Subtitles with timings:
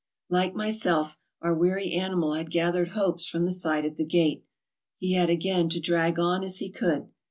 [0.31, 4.43] Like myself, our weary animal had gathered hopes from the sight of the gate.
[4.97, 7.09] He had again to drag on as he could.